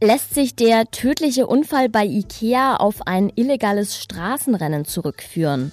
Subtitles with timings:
[0.00, 5.72] Lässt sich der tödliche Unfall bei IKEA auf ein illegales Straßenrennen zurückführen?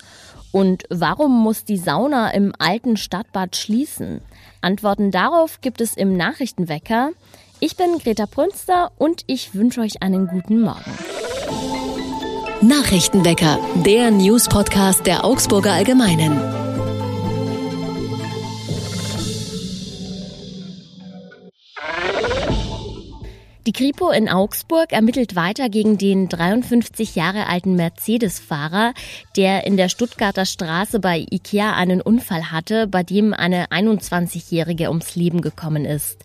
[0.51, 4.21] Und warum muss die Sauna im alten Stadtbad schließen?
[4.61, 7.11] Antworten darauf gibt es im Nachrichtenwecker.
[7.59, 10.91] Ich bin Greta Prünster und ich wünsche euch einen guten Morgen.
[12.61, 16.64] Nachrichtenwecker, der News-Podcast der Augsburger Allgemeinen.
[23.67, 28.93] Die Kripo in Augsburg ermittelt weiter gegen den 53 Jahre alten Mercedes-Fahrer,
[29.37, 35.15] der in der Stuttgarter Straße bei Ikea einen Unfall hatte, bei dem eine 21-Jährige ums
[35.15, 36.23] Leben gekommen ist.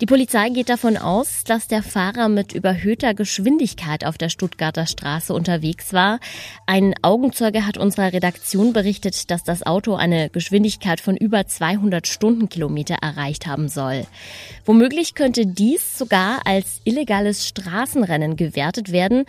[0.00, 5.34] Die Polizei geht davon aus, dass der Fahrer mit überhöhter Geschwindigkeit auf der Stuttgarter Straße
[5.34, 6.20] unterwegs war.
[6.66, 12.98] Ein Augenzeuge hat unserer Redaktion berichtet, dass das Auto eine Geschwindigkeit von über 200 Stundenkilometer
[13.02, 14.06] erreicht haben soll.
[14.64, 19.24] Womöglich könnte dies sogar als illegales Straßenrennen gewertet werden,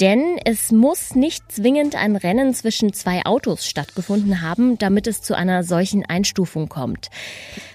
[0.00, 5.36] denn es muss nicht zwingend ein Rennen zwischen zwei Autos stattgefunden haben, damit es zu
[5.36, 7.10] einer solchen Einstufung kommt.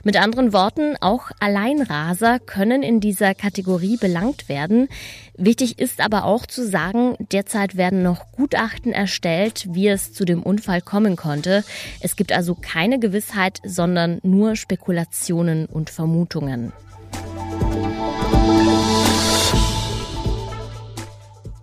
[0.03, 4.88] Mit anderen Worten, auch Alleinraser können in dieser Kategorie belangt werden.
[5.38, 10.42] Wichtig ist aber auch zu sagen, derzeit werden noch Gutachten erstellt, wie es zu dem
[10.42, 11.64] Unfall kommen konnte.
[12.00, 16.73] Es gibt also keine Gewissheit, sondern nur Spekulationen und Vermutungen.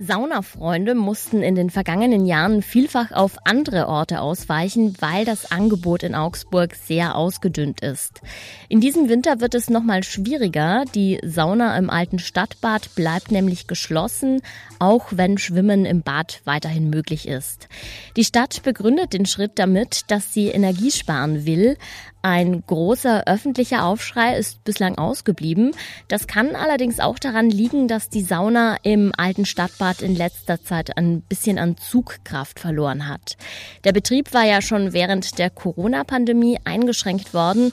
[0.04, 6.16] Saunafreunde mussten in den vergangenen Jahren vielfach auf andere Orte ausweichen, weil das Angebot in
[6.16, 8.20] Augsburg sehr ausgedünnt ist.
[8.68, 10.84] In diesem Winter wird es nochmal schwieriger.
[10.94, 14.40] Die Sauna im alten Stadtbad bleibt nämlich geschlossen,
[14.80, 17.68] auch wenn Schwimmen im Bad weiterhin möglich ist.
[18.16, 21.76] Die Stadt begründet den Schritt damit, dass sie Energie sparen will.
[22.22, 25.72] Ein großer öffentlicher Aufschrei ist bislang ausgeblieben.
[26.06, 30.96] Das kann allerdings auch daran liegen, dass die Sauna im alten Stadtbad in letzter Zeit
[30.96, 33.36] ein bisschen an Zugkraft verloren hat.
[33.82, 37.72] Der Betrieb war ja schon während der Corona-Pandemie eingeschränkt worden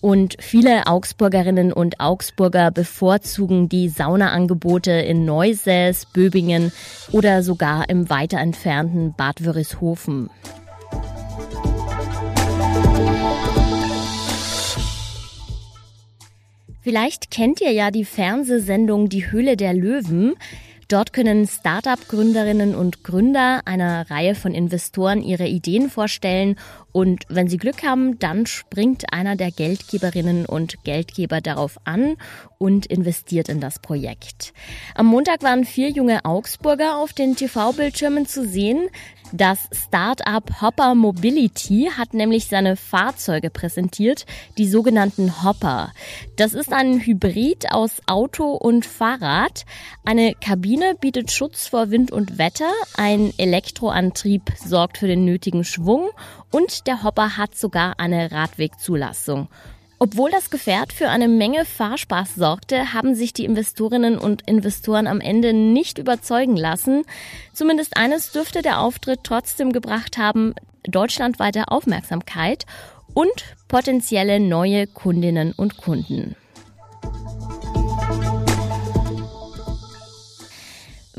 [0.00, 6.72] und viele Augsburgerinnen und Augsburger bevorzugen die Saunaangebote in Neusäß, Böbingen
[7.12, 10.30] oder sogar im weiter entfernten Bad Wörishofen.
[16.82, 20.34] Vielleicht kennt ihr ja die Fernsehsendung Die Höhle der Löwen.
[20.90, 26.56] Dort können Start-up-Gründerinnen und Gründer einer Reihe von Investoren ihre Ideen vorstellen
[26.92, 32.16] und wenn sie Glück haben, dann springt einer der Geldgeberinnen und Geldgeber darauf an
[32.58, 34.52] und investiert in das Projekt.
[34.94, 38.88] Am Montag waren vier junge Augsburger auf den TV-Bildschirmen zu sehen.
[39.32, 44.26] Das Start-up Hopper Mobility hat nämlich seine Fahrzeuge präsentiert,
[44.58, 45.92] die sogenannten Hopper.
[46.34, 49.64] Das ist ein Hybrid aus Auto und Fahrrad.
[50.04, 56.10] Eine Kabine bietet Schutz vor Wind und Wetter, ein Elektroantrieb sorgt für den nötigen Schwung
[56.50, 59.48] und der Hopper hat sogar eine Radwegzulassung.
[59.98, 65.20] Obwohl das Gefährt für eine Menge Fahrspaß sorgte, haben sich die Investorinnen und Investoren am
[65.20, 67.04] Ende nicht überzeugen lassen.
[67.52, 70.54] Zumindest eines dürfte der Auftritt trotzdem gebracht haben,
[70.84, 72.64] deutschlandweite Aufmerksamkeit
[73.12, 76.34] und potenzielle neue Kundinnen und Kunden.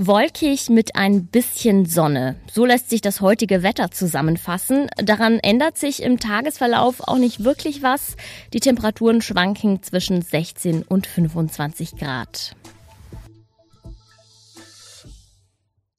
[0.07, 2.35] Wolkig mit ein bisschen Sonne.
[2.51, 4.87] So lässt sich das heutige Wetter zusammenfassen.
[4.97, 8.15] Daran ändert sich im Tagesverlauf auch nicht wirklich was.
[8.51, 12.55] Die Temperaturen schwanken zwischen 16 und 25 Grad.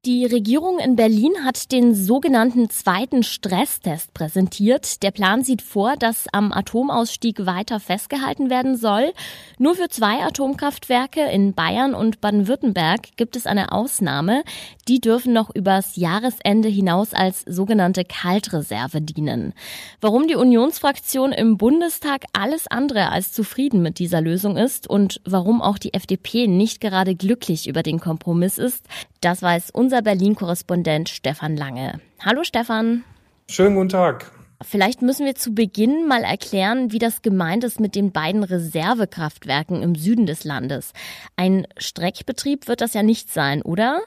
[0.05, 5.01] Die Regierung in Berlin hat den sogenannten zweiten Stresstest präsentiert.
[5.05, 9.13] Der Plan sieht vor, dass am Atomausstieg weiter festgehalten werden soll.
[9.59, 14.43] Nur für zwei Atomkraftwerke in Bayern und Baden-Württemberg gibt es eine Ausnahme.
[14.89, 19.55] Die dürfen noch übers Jahresende hinaus als sogenannte Kaltreserve dienen.
[20.01, 25.63] Warum die Unionsfraktion im Bundestag alles andere als zufrieden mit dieser Lösung ist und warum
[25.63, 28.85] auch die FDP nicht gerade glücklich über den Kompromiss ist,
[29.21, 32.01] das weiß unser Berlin-Korrespondent Stefan Lange.
[32.25, 33.05] Hallo Stefan.
[33.47, 34.33] Schönen guten Tag.
[34.63, 39.83] Vielleicht müssen wir zu Beginn mal erklären, wie das gemeint ist mit den beiden Reservekraftwerken
[39.83, 40.95] im Süden des Landes.
[41.37, 44.01] Ein Streckbetrieb wird das ja nicht sein, oder?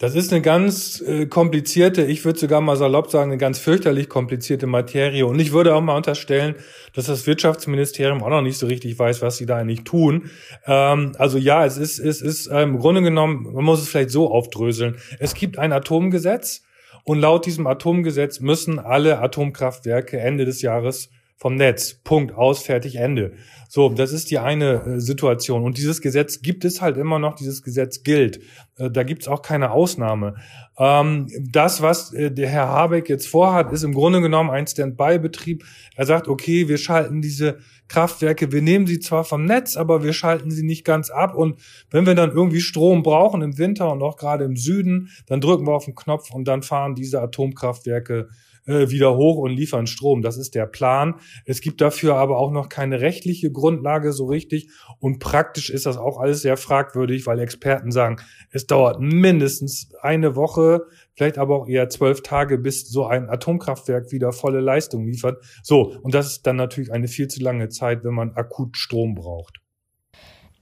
[0.00, 4.08] Das ist eine ganz äh, komplizierte, ich würde sogar mal salopp sagen, eine ganz fürchterlich
[4.08, 5.26] komplizierte Materie.
[5.26, 6.54] Und ich würde auch mal unterstellen,
[6.94, 10.30] dass das Wirtschaftsministerium auch noch nicht so richtig weiß, was sie da eigentlich tun.
[10.66, 14.08] Ähm, also ja, es ist, es ist äh, im Grunde genommen, man muss es vielleicht
[14.08, 14.96] so aufdröseln.
[15.18, 16.62] Es gibt ein Atomgesetz
[17.04, 21.94] und laut diesem Atomgesetz müssen alle Atomkraftwerke Ende des Jahres vom Netz.
[22.04, 23.32] Punkt, aus, fertig, Ende.
[23.66, 25.64] So, das ist die eine äh, Situation.
[25.64, 28.40] Und dieses Gesetz gibt es halt immer noch, dieses Gesetz gilt.
[28.76, 30.34] Äh, da gibt es auch keine Ausnahme.
[30.78, 35.64] Ähm, das, was äh, der Herr Habeck jetzt vorhat, ist im Grunde genommen ein Stand-by-Betrieb.
[35.96, 37.58] Er sagt, okay, wir schalten diese
[37.88, 41.34] Kraftwerke, wir nehmen sie zwar vom Netz, aber wir schalten sie nicht ganz ab.
[41.34, 41.58] Und
[41.90, 45.66] wenn wir dann irgendwie Strom brauchen im Winter und auch gerade im Süden, dann drücken
[45.66, 48.28] wir auf den Knopf und dann fahren diese Atomkraftwerke
[48.70, 50.22] äh, wieder hoch und liefern Strom.
[50.22, 51.16] Das ist der Plan.
[51.44, 54.70] Es gibt dafür aber auch noch keine rechtliche Grundlage so richtig.
[54.98, 58.16] Und praktisch ist das auch alles sehr fragwürdig, weil Experten sagen,
[58.50, 64.12] es dauert mindestens eine Woche, vielleicht aber auch eher zwölf Tage, bis so ein Atomkraftwerk
[64.12, 65.44] wieder volle Leistung liefert.
[65.62, 69.14] So, und das ist dann natürlich eine viel zu lange Zeit, wenn man akut Strom
[69.14, 69.60] braucht.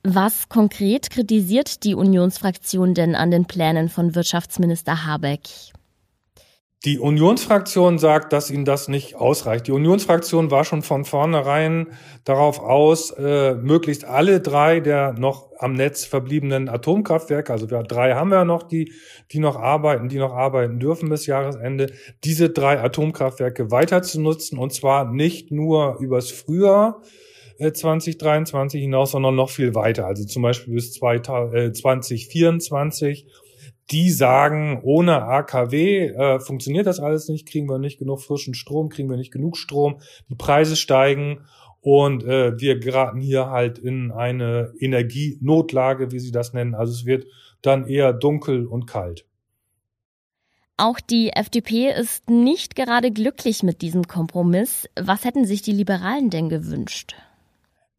[0.04, 5.40] Was konkret kritisiert die Unionsfraktion denn an den Plänen von Wirtschaftsminister Habeck?
[6.84, 9.66] Die Unionsfraktion sagt, dass ihnen das nicht ausreicht.
[9.66, 11.88] Die Unionsfraktion war schon von vornherein
[12.24, 18.14] darauf aus, äh, möglichst alle drei der noch am Netz verbliebenen Atomkraftwerke, also wir, drei
[18.14, 18.92] haben wir noch, die,
[19.32, 21.90] die noch arbeiten, die noch arbeiten dürfen bis Jahresende,
[22.22, 27.02] diese drei Atomkraftwerke weiter zu nutzen und zwar nicht nur übers Frühjahr,
[27.58, 30.06] 2023 äh, hinaus, sondern noch viel weiter.
[30.06, 33.26] Also zum Beispiel bis 2024
[33.90, 38.88] die sagen, ohne AKW äh, funktioniert das alles nicht, kriegen wir nicht genug frischen Strom,
[38.90, 41.40] kriegen wir nicht genug Strom, die Preise steigen
[41.80, 46.74] und äh, wir geraten hier halt in eine Energienotlage, wie sie das nennen.
[46.74, 47.26] Also es wird
[47.62, 49.24] dann eher dunkel und kalt.
[50.76, 54.88] Auch die FDP ist nicht gerade glücklich mit diesem Kompromiss.
[55.00, 57.16] Was hätten sich die Liberalen denn gewünscht?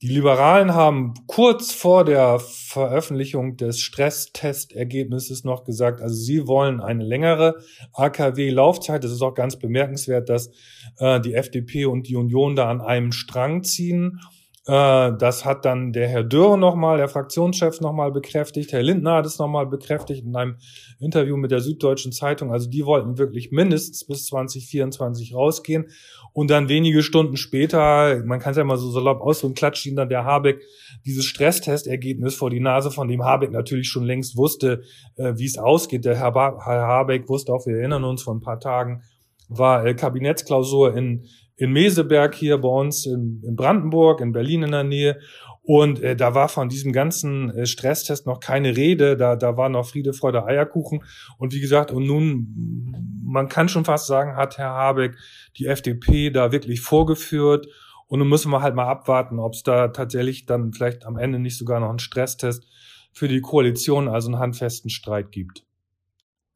[0.01, 7.03] Die Liberalen haben kurz vor der Veröffentlichung des Stresstestergebnisses noch gesagt, also sie wollen eine
[7.03, 7.57] längere
[7.91, 9.03] AKW-Laufzeit.
[9.03, 10.51] Es ist auch ganz bemerkenswert, dass
[10.99, 14.21] äh, die FDP und die Union da an einem Strang ziehen.
[14.69, 18.71] Äh, das hat dann der Herr Dürr nochmal, der Fraktionschef nochmal bekräftigt.
[18.71, 20.57] Herr Lindner hat es nochmal bekräftigt in einem
[20.99, 22.51] Interview mit der Süddeutschen Zeitung.
[22.51, 25.87] Also die wollten wirklich mindestens bis 2024 rausgehen.
[26.33, 29.95] Und dann wenige Stunden später, man kann es ja mal so salopp ausdrücken, klatscht ihnen
[29.95, 30.61] dann der Habeck
[31.03, 34.83] dieses Stresstestergebnis vor die Nase, von dem Habeck natürlich schon längst wusste,
[35.15, 36.05] äh, wie es ausgeht.
[36.05, 39.01] Der Herr, Habeck wusste auch, wir erinnern uns, vor ein paar Tagen
[39.47, 41.25] war äh, Kabinettsklausur in
[41.59, 45.19] in Meseberg hier bei uns in, in Brandenburg, in Berlin in der Nähe.
[45.61, 49.17] Und äh, da war von diesem ganzen äh, Stresstest noch keine Rede.
[49.17, 51.03] Da, da war noch Friede, Freude, Eierkuchen.
[51.37, 55.17] Und wie gesagt, und nun, man kann schon fast sagen, hat Herr Habeck
[55.57, 57.67] die FDP da wirklich vorgeführt.
[58.07, 61.39] Und nun müssen wir halt mal abwarten, ob es da tatsächlich dann vielleicht am Ende
[61.39, 62.65] nicht sogar noch einen Stresstest
[63.11, 65.65] für die Koalition, also einen handfesten Streit gibt.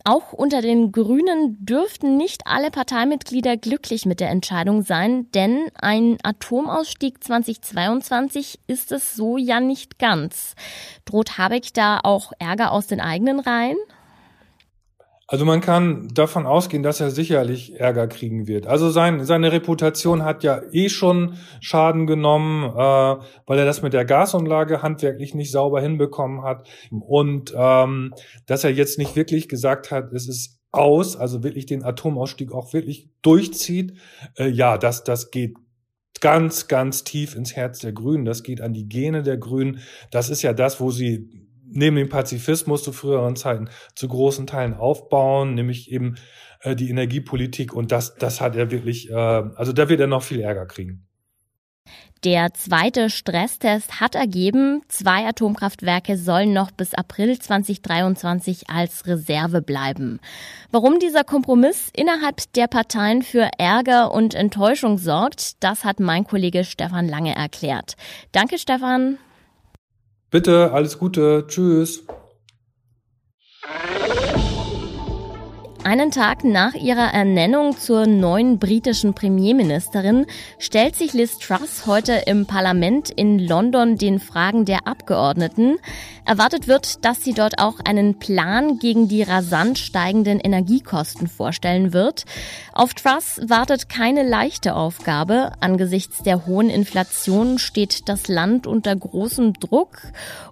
[0.05, 6.17] Auch unter den Grünen dürften nicht alle Parteimitglieder glücklich mit der Entscheidung sein, denn ein
[6.23, 10.55] Atomausstieg 2022 ist es so ja nicht ganz.
[11.05, 13.77] Droht Habeck da auch Ärger aus den eigenen Reihen?
[15.33, 18.67] Also man kann davon ausgehen, dass er sicherlich Ärger kriegen wird.
[18.67, 22.75] Also sein, seine Reputation hat ja eh schon Schaden genommen, äh,
[23.47, 26.69] weil er das mit der Gasumlage handwerklich nicht sauber hinbekommen hat.
[26.91, 28.13] Und ähm,
[28.45, 32.71] dass er jetzt nicht wirklich gesagt hat, es ist aus, also wirklich den Atomausstieg auch
[32.71, 33.97] wirklich durchzieht,
[34.37, 35.55] äh, ja, das, das geht
[36.21, 38.25] ganz, ganz tief ins Herz der Grünen.
[38.25, 39.79] Das geht an die Gene der Grünen.
[40.11, 41.42] Das ist ja das, wo sie
[41.73, 46.15] neben dem Pazifismus zu früheren Zeiten zu großen Teilen aufbauen, nämlich eben
[46.61, 47.73] äh, die Energiepolitik.
[47.73, 51.07] Und das, das hat er wirklich, äh, also da wird er noch viel Ärger kriegen.
[52.23, 60.21] Der zweite Stresstest hat ergeben, zwei Atomkraftwerke sollen noch bis April 2023 als Reserve bleiben.
[60.71, 66.63] Warum dieser Kompromiss innerhalb der Parteien für Ärger und Enttäuschung sorgt, das hat mein Kollege
[66.63, 67.97] Stefan Lange erklärt.
[68.31, 69.17] Danke, Stefan.
[70.33, 71.45] Bitte, alles Gute.
[71.47, 72.07] Tschüss.
[75.85, 80.25] Einen Tag nach ihrer Ernennung zur neuen britischen Premierministerin
[80.57, 85.75] stellt sich Liz Truss heute im Parlament in London den Fragen der Abgeordneten.
[86.23, 92.23] Erwartet wird, dass sie dort auch einen Plan gegen die rasant steigenden Energiekosten vorstellen wird.
[92.71, 95.51] Auf Truss wartet keine leichte Aufgabe.
[95.59, 99.97] Angesichts der hohen Inflation steht das Land unter großem Druck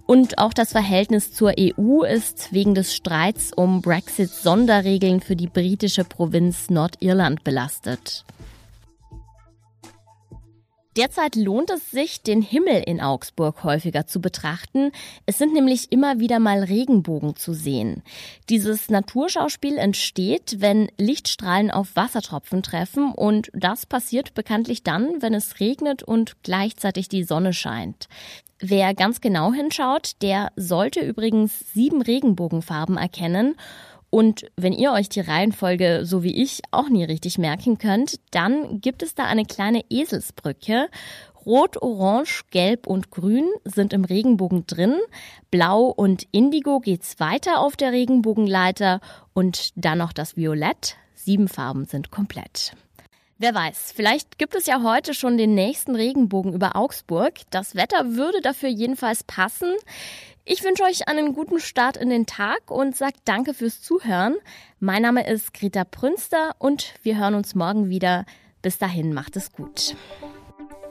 [0.06, 6.04] und auch das Verhältnis zur EU ist wegen des Streits um Brexit-Sonderregeln für die britische
[6.04, 8.26] Provinz Nordirland belastet.
[10.98, 14.92] Derzeit lohnt es sich, den Himmel in Augsburg häufiger zu betrachten.
[15.26, 18.04] Es sind nämlich immer wieder mal Regenbogen zu sehen.
[18.50, 25.62] Dieses Naturschauspiel entsteht, wenn Lichtstrahlen auf Wassertropfen treffen und das passiert bekanntlich dann, wenn es
[25.62, 28.10] regnet und gleichzeitig die Sonne scheint.
[28.60, 33.56] Wer ganz genau hinschaut, der sollte übrigens sieben Regenbogenfarben erkennen
[34.12, 38.82] und wenn ihr euch die Reihenfolge, so wie ich, auch nie richtig merken könnt, dann
[38.82, 40.90] gibt es da eine kleine Eselsbrücke.
[41.46, 44.96] Rot, Orange, Gelb und Grün sind im Regenbogen drin.
[45.50, 49.00] Blau und Indigo geht's weiter auf der Regenbogenleiter
[49.34, 50.98] und dann noch das Violett.
[51.16, 52.74] Sieben Farben sind komplett.
[53.42, 57.34] Wer weiß, vielleicht gibt es ja heute schon den nächsten Regenbogen über Augsburg.
[57.50, 59.74] Das Wetter würde dafür jedenfalls passen.
[60.46, 64.36] Ich wünsche euch einen guten Start in den Tag und sage danke fürs Zuhören.
[64.80, 68.28] Mein Name ist Greta Prünster und wir hören uns morgen wieder.
[68.62, 69.96] Bis dahin macht es gut.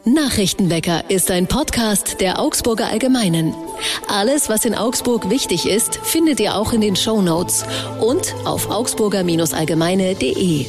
[0.04, 3.54] Nachrichtenwecker ist ein Podcast der Augsburger Allgemeinen.
[4.08, 7.64] Alles, was in Augsburg wichtig ist, findet ihr auch in den Show Notes
[8.00, 10.66] und auf augsburger-allgemeine.de.